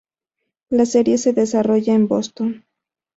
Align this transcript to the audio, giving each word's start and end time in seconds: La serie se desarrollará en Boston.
La 0.71 0.87
serie 0.87 1.19
se 1.19 1.31
desarrollará 1.31 1.95
en 1.95 2.07
Boston. 2.07 2.65